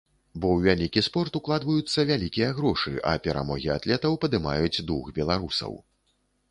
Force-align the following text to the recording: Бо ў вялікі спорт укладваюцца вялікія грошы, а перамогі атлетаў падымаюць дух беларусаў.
Бо 0.39 0.47
ў 0.53 0.57
вялікі 0.69 1.03
спорт 1.07 1.37
укладваюцца 1.39 2.05
вялікія 2.11 2.49
грошы, 2.61 2.97
а 3.13 3.15
перамогі 3.29 3.73
атлетаў 3.77 4.19
падымаюць 4.27 4.83
дух 4.91 5.15
беларусаў. 5.21 5.81